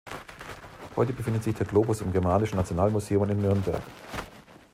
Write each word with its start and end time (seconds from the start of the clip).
Heute 0.95 1.13
befindet 1.13 1.43
sich 1.43 1.53
der 1.53 1.67
Globus 1.67 2.01
im 2.01 2.11
Germanischen 2.11 2.55
Nationalmuseum 2.57 3.29
in 3.29 3.37
Nürnberg. 3.43 3.83